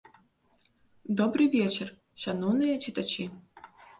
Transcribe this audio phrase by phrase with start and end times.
[1.19, 1.91] Добры вечар,
[2.25, 3.29] шаноўныя чытачы!